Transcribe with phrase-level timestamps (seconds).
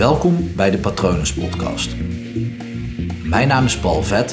[0.00, 1.96] Welkom bij de Patronus Podcast.
[3.24, 4.32] Mijn naam is Paul Vet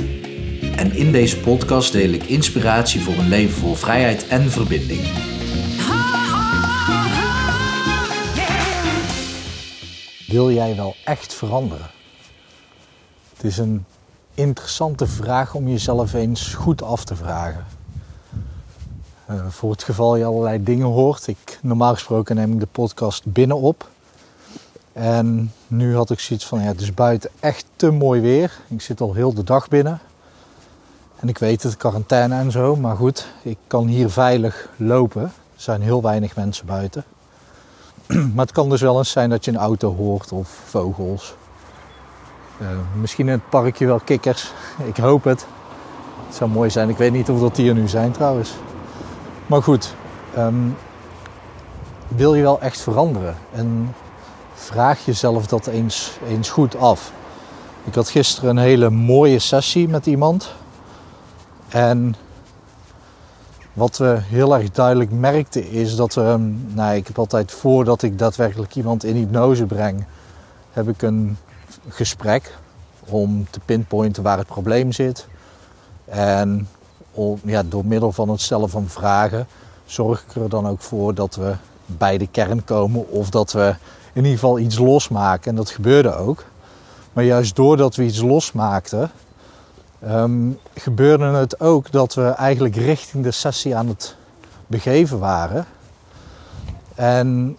[0.76, 5.02] en in deze podcast deel ik inspiratie voor een leven vol vrijheid en verbinding.
[10.28, 11.90] Wil jij wel echt veranderen?
[13.36, 13.86] Het is een
[14.34, 17.66] interessante vraag om jezelf eens goed af te vragen.
[19.30, 21.28] Uh, voor het geval je allerlei dingen hoort.
[21.28, 23.90] Ik, normaal gesproken neem ik de podcast binnen op.
[24.98, 28.60] En nu had ik zoiets van, ja, het is buiten echt te mooi weer.
[28.68, 30.00] Ik zit al heel de dag binnen.
[31.16, 32.76] En ik weet het, quarantaine en zo.
[32.76, 35.22] Maar goed, ik kan hier veilig lopen.
[35.22, 37.04] Er zijn heel weinig mensen buiten.
[38.36, 41.36] maar het kan dus wel eens zijn dat je een auto hoort of vogels.
[42.62, 42.68] Uh,
[43.00, 44.54] misschien in het parkje wel kikkers.
[44.92, 45.46] Ik hoop het.
[46.28, 46.90] Het zou mooi zijn.
[46.90, 48.54] Ik weet niet of dat hier nu zijn trouwens.
[49.46, 49.94] Maar goed,
[50.38, 50.76] um,
[52.08, 53.36] wil je wel echt veranderen?
[53.52, 53.94] En
[54.58, 57.12] vraag jezelf dat eens, eens goed af.
[57.84, 60.54] Ik had gisteren een hele mooie sessie met iemand.
[61.70, 62.16] En
[63.74, 68.20] wat we heel erg duidelijk merkten is dat we, nou, ik heb altijd voordat ik
[68.20, 70.06] daadwerkelijk iemand in hypnose breng,
[70.72, 71.38] heb ik een
[71.88, 72.58] gesprek
[73.06, 75.28] om te pinpointen waar het probleem zit.
[76.06, 76.68] En
[77.44, 79.48] ja, door middel van het stellen van vragen
[79.86, 81.56] zorg ik er dan ook voor dat we
[81.86, 83.76] bij de kern komen of dat we
[84.18, 85.50] in ieder geval iets losmaken.
[85.50, 86.44] En dat gebeurde ook.
[87.14, 89.12] Maar juist doordat we iets losmaakten,
[90.08, 94.16] um, gebeurde het ook dat we eigenlijk richting de sessie aan het
[94.68, 95.66] begeven waren.
[96.96, 97.58] En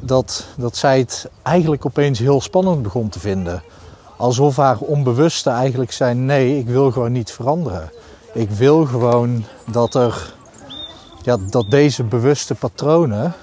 [0.00, 3.62] dat, dat zij het eigenlijk opeens heel spannend begon te vinden.
[4.16, 7.90] Alsof haar onbewuste eigenlijk zei: nee, ik wil gewoon niet veranderen.
[8.32, 10.34] Ik wil gewoon dat er
[11.22, 13.34] ja, dat deze bewuste patronen,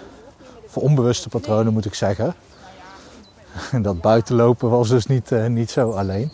[0.74, 2.36] of onbewuste patronen moet ik zeggen,
[3.82, 6.32] dat buitenlopen was dus niet, uh, niet zo alleen.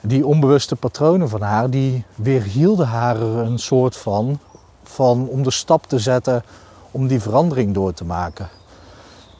[0.00, 4.38] Die onbewuste patronen van haar, die weerhielden haar een soort van,
[4.82, 6.44] van om de stap te zetten
[6.90, 8.48] om die verandering door te maken.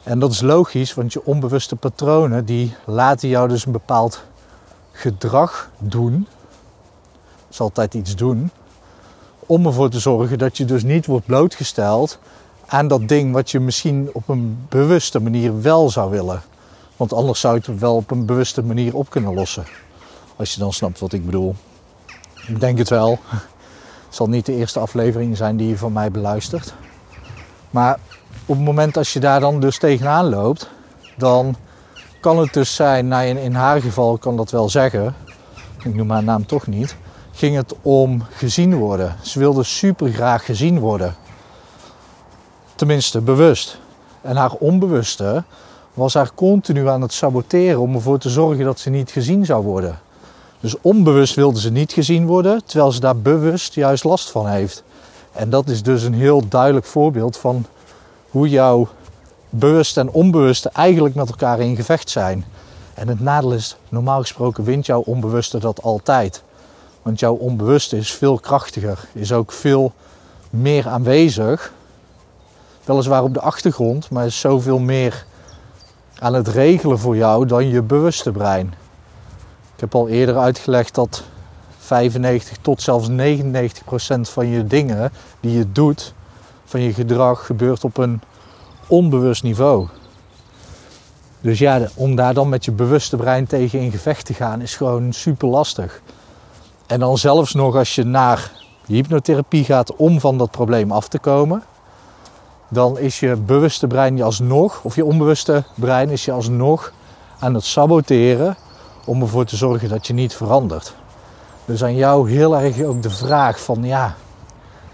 [0.03, 4.23] En dat is logisch, want je onbewuste patronen die laten jou dus een bepaald
[4.91, 6.27] gedrag doen.
[7.35, 8.51] Dat is altijd iets doen.
[9.39, 12.19] Om ervoor te zorgen dat je dus niet wordt blootgesteld
[12.67, 16.41] aan dat ding wat je misschien op een bewuste manier wel zou willen.
[16.97, 19.65] Want anders zou je het wel op een bewuste manier op kunnen lossen.
[20.35, 21.55] Als je dan snapt wat ik bedoel.
[22.47, 23.19] Ik denk het wel.
[24.05, 26.73] Het zal niet de eerste aflevering zijn die je van mij beluistert.
[27.69, 27.99] Maar
[28.45, 30.69] op het moment als je daar dan dus tegenaan loopt,
[31.17, 31.55] dan
[32.21, 35.15] kan het dus zijn, nou in, in haar geval kan dat wel zeggen,
[35.83, 36.95] ik noem haar naam toch niet,
[37.31, 39.15] ging het om gezien worden.
[39.21, 41.15] Ze wilde super graag gezien worden.
[42.75, 43.77] Tenminste, bewust.
[44.21, 45.43] En haar onbewuste
[45.93, 49.63] was haar continu aan het saboteren om ervoor te zorgen dat ze niet gezien zou
[49.63, 49.99] worden.
[50.59, 54.83] Dus onbewust wilde ze niet gezien worden, terwijl ze daar bewust juist last van heeft.
[55.31, 57.65] En dat is dus een heel duidelijk voorbeeld van
[58.29, 58.87] hoe jouw
[59.49, 62.45] bewust en onbewuste eigenlijk met elkaar in gevecht zijn.
[62.93, 66.43] En het nadeel is, normaal gesproken wint jouw onbewuste dat altijd.
[67.01, 69.93] Want jouw onbewuste is veel krachtiger, is ook veel
[70.49, 71.73] meer aanwezig.
[72.85, 75.25] Weliswaar op de achtergrond, maar is zoveel meer
[76.19, 78.73] aan het regelen voor jou dan je bewuste brein.
[79.73, 81.23] Ik heb al eerder uitgelegd dat
[81.77, 86.13] 95 tot zelfs 99 procent van je dingen die je doet,
[86.65, 88.21] van je gedrag, gebeurt op een
[88.87, 89.87] onbewust niveau.
[91.41, 94.75] Dus ja, om daar dan met je bewuste brein tegen in gevecht te gaan, is
[94.75, 96.01] gewoon super lastig.
[96.87, 98.51] En dan zelfs nog als je naar
[98.85, 101.63] hypnotherapie gaat om van dat probleem af te komen,
[102.75, 106.93] dan is je bewuste brein je alsnog, of je onbewuste brein is je alsnog
[107.39, 108.55] aan het saboteren
[109.05, 110.95] om ervoor te zorgen dat je niet verandert.
[111.65, 114.15] Dus aan jou heel erg ook de vraag van ja,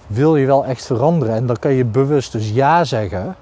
[0.07, 1.35] wil je wel echt veranderen?
[1.35, 3.35] En dan kan je bewust dus ja zeggen.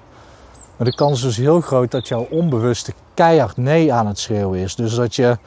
[0.76, 4.58] Maar de kans is dus heel groot dat jouw onbewuste keihard nee aan het schreeuwen
[4.58, 4.74] is.
[4.74, 5.38] Dus dat je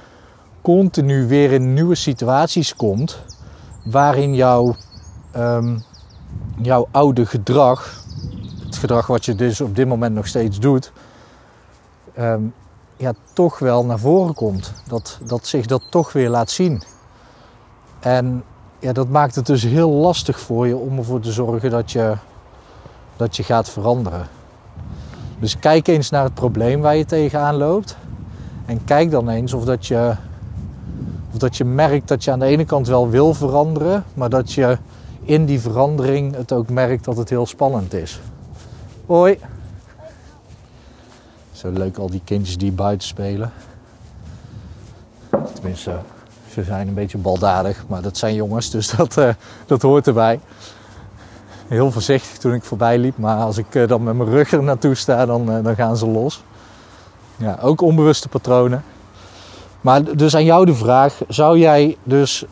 [0.61, 3.19] continu weer in nieuwe situaties komt
[3.83, 4.75] waarin jouw,
[5.37, 5.83] um,
[6.61, 8.02] jouw oude gedrag,
[8.77, 10.91] gedrag wat je dus op dit moment nog steeds doet,
[12.19, 12.53] um,
[12.97, 14.73] ja, toch wel naar voren komt.
[14.87, 16.83] Dat, dat zich dat toch weer laat zien.
[17.99, 18.43] En
[18.79, 22.15] ja, dat maakt het dus heel lastig voor je om ervoor te zorgen dat je,
[23.15, 24.27] dat je gaat veranderen.
[25.39, 27.97] Dus kijk eens naar het probleem waar je tegenaan loopt.
[28.65, 30.15] En kijk dan eens of dat je,
[31.31, 34.53] of dat je merkt dat je aan de ene kant wel wil veranderen, maar dat
[34.53, 34.77] je
[35.23, 38.19] in die verandering het ook merkt dat het heel spannend is.
[39.05, 39.39] Hoi!
[41.51, 43.51] Zo leuk al die kindjes die buiten spelen.
[45.53, 45.99] Tenminste,
[46.49, 49.29] ze zijn een beetje baldadig, maar dat zijn jongens, dus dat, uh,
[49.65, 50.39] dat hoort erbij.
[51.67, 54.63] Heel voorzichtig toen ik voorbij liep, maar als ik uh, dan met mijn rug er
[54.63, 56.43] naartoe sta, dan, uh, dan gaan ze los.
[57.37, 58.83] Ja, ook onbewuste patronen.
[59.81, 62.45] Maar dus aan jou de vraag, zou jij dus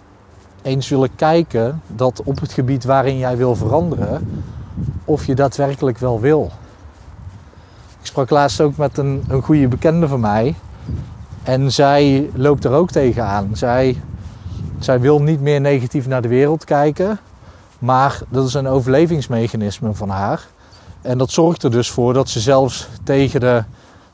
[0.61, 4.40] eens willen kijken dat op het gebied waarin jij wil veranderen,
[5.11, 6.51] of je daadwerkelijk wel wil?
[7.99, 10.55] Ik sprak laatst ook met een, een goede bekende van mij.
[11.43, 13.49] En zij loopt er ook tegenaan.
[13.53, 14.01] Zij,
[14.79, 17.19] zij wil niet meer negatief naar de wereld kijken.
[17.79, 20.47] Maar dat is een overlevingsmechanisme van haar.
[21.01, 23.63] En dat zorgt er dus voor dat ze zelfs tegen de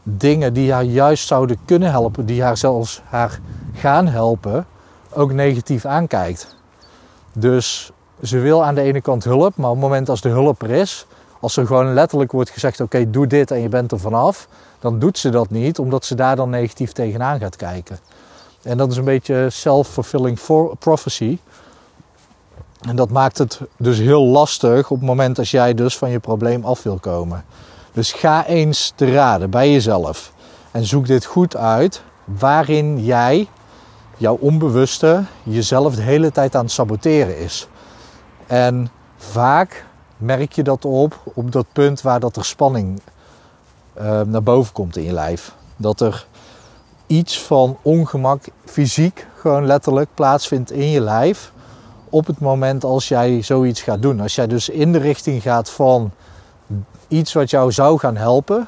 [0.04, 3.40] dingen die haar juist zouden kunnen helpen, die haar zelfs haar
[3.74, 4.66] gaan helpen,
[5.10, 6.56] ook negatief aankijkt.
[7.34, 7.92] Dus
[8.22, 10.70] ze wil aan de ene kant hulp, maar op het moment als de hulp er
[10.70, 11.06] is,
[11.40, 14.48] als er gewoon letterlijk wordt gezegd: oké, doe dit en je bent er vanaf,
[14.80, 18.00] dan doet ze dat niet, omdat ze daar dan negatief tegenaan gaat kijken.
[18.62, 20.40] En dat is een beetje self-fulfilling
[20.80, 21.38] prophecy.
[22.82, 26.20] En dat maakt het dus heel lastig op het moment als jij dus van je
[26.20, 27.46] probleem af wil komen.
[27.94, 30.32] Dus ga eens te raden bij jezelf
[30.72, 33.48] en zoek dit goed uit waarin jij,
[34.18, 37.68] jouw onbewuste, jezelf de hele tijd aan het saboteren is.
[38.48, 39.86] En vaak
[40.18, 43.00] merk je dat op op dat punt waar dat er spanning
[43.98, 45.56] uh, naar boven komt in je lijf.
[45.76, 46.26] Dat er
[47.08, 51.52] iets van ongemak, fysiek gewoon letterlijk, plaatsvindt in je lijf
[52.10, 54.20] op het moment als jij zoiets gaat doen.
[54.22, 56.12] Als jij dus in de richting gaat van
[57.08, 58.68] iets wat jou zou gaan helpen,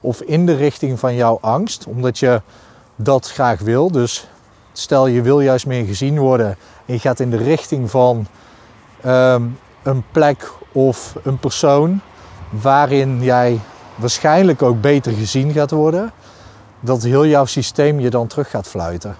[0.00, 2.42] of in de richting van jouw angst, omdat je
[2.96, 3.90] dat graag wil.
[3.90, 4.28] Dus
[4.72, 6.56] stel je wil juist meer gezien worden
[6.86, 8.26] en je gaat in de richting van
[9.06, 12.00] um, een plek of een persoon
[12.50, 13.60] waarin jij
[13.94, 16.12] waarschijnlijk ook beter gezien gaat worden,
[16.80, 19.16] dat heel jouw systeem je dan terug gaat fluiten.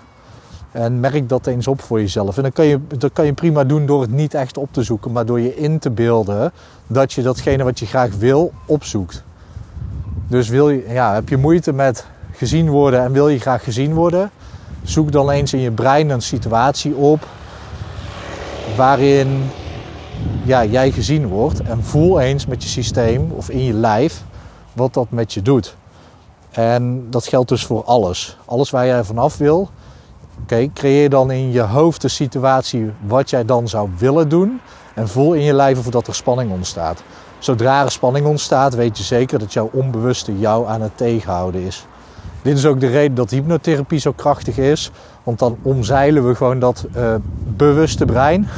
[0.73, 2.37] En merk dat eens op voor jezelf.
[2.37, 4.82] En dat kan, je, dat kan je prima doen door het niet echt op te
[4.82, 6.53] zoeken, maar door je in te beelden
[6.87, 9.25] dat je datgene wat je graag wil opzoekt.
[10.29, 13.94] Dus wil je, ja, heb je moeite met gezien worden en wil je graag gezien
[13.94, 14.31] worden,
[14.83, 17.26] zoek dan eens in je brein een situatie op
[18.76, 19.50] waarin
[20.44, 24.22] ja, jij gezien wordt en voel eens met je systeem of in je lijf
[24.72, 25.76] wat dat met je doet.
[26.50, 28.37] En dat geldt dus voor alles.
[28.44, 29.70] Alles waar jij vanaf wil,
[30.42, 34.60] oké, creëer dan in je hoofd de situatie wat jij dan zou willen doen
[34.94, 37.02] en voel in je lijf of dat er spanning ontstaat.
[37.38, 41.87] Zodra er spanning ontstaat, weet je zeker dat jouw onbewuste jou aan het tegenhouden is.
[42.42, 44.90] Dit is ook de reden dat hypnotherapie zo krachtig is,
[45.22, 47.14] want dan omzeilen we gewoon dat uh,
[47.56, 48.49] bewuste brein.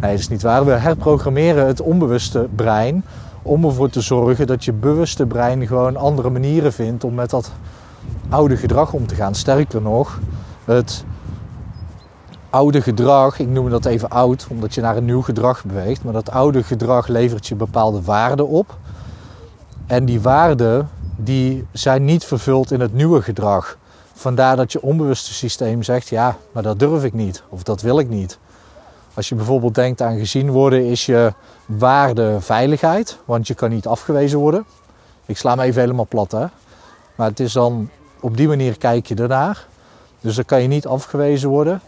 [0.00, 0.64] Nee, dat is niet waar.
[0.64, 3.04] We herprogrammeren het onbewuste brein
[3.42, 7.52] om ervoor te zorgen dat je bewuste brein gewoon andere manieren vindt om met dat
[8.28, 9.34] oude gedrag om te gaan.
[9.34, 10.18] Sterker nog,
[10.64, 11.04] het
[12.50, 16.12] oude gedrag, ik noem dat even oud, omdat je naar een nieuw gedrag beweegt, maar
[16.12, 18.76] dat oude gedrag levert je bepaalde waarden op.
[19.86, 23.78] En die waarden die zijn niet vervuld in het nieuwe gedrag.
[24.20, 27.98] Vandaar dat je onbewuste systeem zegt, ja, maar dat durf ik niet of dat wil
[27.98, 28.38] ik niet.
[29.14, 31.32] Als je bijvoorbeeld denkt aan gezien worden, is je
[31.66, 34.64] waarde veiligheid, want je kan niet afgewezen worden.
[35.26, 36.46] Ik sla me even helemaal plat, hè.
[37.14, 37.90] Maar het is dan,
[38.20, 39.66] op die manier kijk je ernaar.
[40.20, 41.80] Dus dan kan je niet afgewezen worden.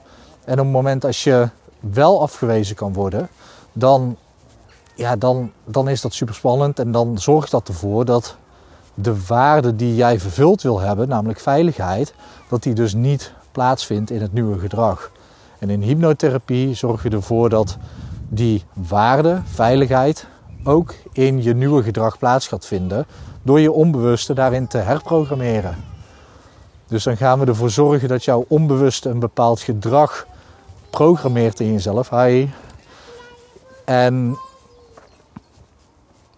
[0.45, 1.49] En op het moment als je
[1.81, 3.29] wel afgewezen kan worden,
[3.73, 4.17] dan,
[4.95, 6.79] ja, dan, dan is dat super spannend.
[6.79, 8.37] En dan zorgt dat ervoor dat
[8.95, 12.15] de waarde die jij vervuld wil hebben, namelijk veiligheid,
[12.49, 15.11] dat die dus niet plaatsvindt in het nieuwe gedrag.
[15.59, 17.77] En in hypnotherapie zorg je ervoor dat
[18.29, 20.27] die waarde, veiligheid,
[20.65, 23.07] ook in je nieuwe gedrag plaats gaat vinden
[23.43, 25.77] door je onbewuste daarin te herprogrammeren.
[26.87, 30.27] Dus dan gaan we ervoor zorgen dat jouw onbewuste een bepaald gedrag
[30.91, 32.11] programmeert in jezelf.
[32.11, 32.49] Hi.
[33.85, 34.37] En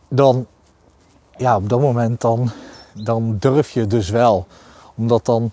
[0.08, 0.46] dan,
[1.36, 2.50] ja, op dat moment dan,
[2.92, 4.46] dan durf je dus wel.
[4.94, 5.50] Omdat dan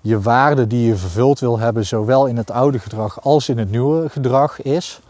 [0.00, 3.70] je waarde die je vervuld wil hebben, zowel in het oude gedrag als in het
[3.70, 5.00] nieuwe gedrag is.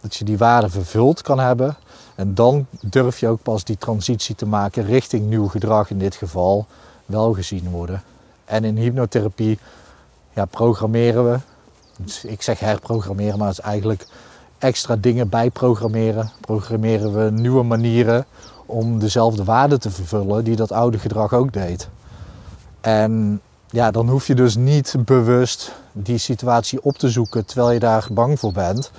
[0.00, 1.76] Dat je die waarde vervuld kan hebben.
[2.14, 6.14] En dan durf je ook pas die transitie te maken richting nieuw gedrag, in dit
[6.14, 6.66] geval
[7.06, 8.02] wel gezien worden.
[8.44, 9.58] En in hypnotherapie
[10.32, 11.38] ja, programmeren we.
[11.96, 14.06] Dus ik zeg herprogrammeren, maar het is eigenlijk
[14.58, 16.30] extra dingen bijprogrammeren.
[16.40, 18.26] Programmeren we nieuwe manieren
[18.72, 21.88] om dezelfde waarde te vervullen die dat oude gedrag ook deed.
[22.80, 27.78] En ja, dan hoef je dus niet bewust die situatie op te zoeken terwijl je
[27.78, 28.90] daar bang voor bent.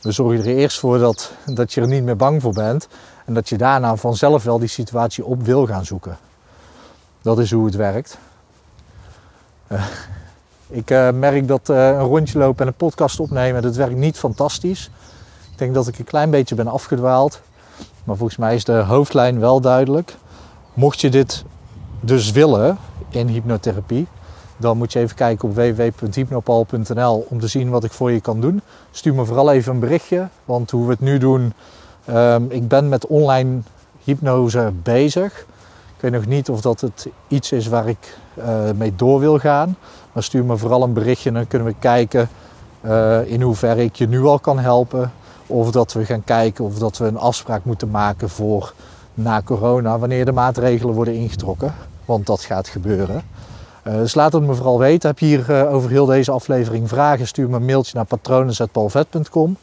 [0.00, 2.88] We zorgen er eerst voor dat, dat je er niet meer bang voor bent
[3.24, 6.18] en dat je daarna vanzelf wel die situatie op wil gaan zoeken.
[7.22, 8.18] Dat is hoe het werkt.
[9.68, 9.84] Uh,
[10.68, 14.18] Ik uh, merk dat uh, een rondje lopen en een podcast opnemen, dat werkt niet
[14.18, 14.90] fantastisch.
[15.52, 17.40] Ik denk dat ik een klein beetje ben afgedwaald.
[18.04, 20.16] Maar volgens mij is de hoofdlijn wel duidelijk.
[20.74, 21.44] Mocht je dit
[22.00, 22.78] dus willen
[23.08, 24.06] in hypnotherapie,
[24.56, 28.40] dan moet je even kijken op www.hypnopal.nl om te zien wat ik voor je kan
[28.40, 28.60] doen.
[28.90, 31.52] Stuur me vooral even een berichtje, want hoe we het nu doen,
[32.10, 33.60] um, ik ben met online
[34.04, 35.46] hypnose bezig.
[35.96, 39.38] Ik weet nog niet of dat het iets is waar ik uh, mee door wil
[39.38, 39.76] gaan.
[40.12, 42.28] Maar stuur me vooral een berichtje en dan kunnen we kijken
[42.84, 45.12] uh, in hoeverre ik je nu al kan helpen.
[45.46, 48.74] Of dat we gaan kijken of dat we een afspraak moeten maken voor
[49.14, 51.74] na corona, wanneer de maatregelen worden ingetrokken.
[52.04, 53.22] Want dat gaat gebeuren.
[53.86, 55.08] Uh, dus laat het me vooral weten.
[55.08, 57.26] Heb je hier uh, over heel deze aflevering vragen?
[57.26, 59.56] Stuur me een mailtje naar patronen.palvet.com.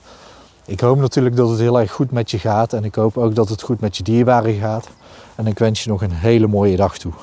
[0.65, 2.73] Ik hoop natuurlijk dat het heel erg goed met je gaat.
[2.73, 4.87] En ik hoop ook dat het goed met je dierbaren gaat.
[5.35, 7.13] En ik wens je nog een hele mooie dag toe.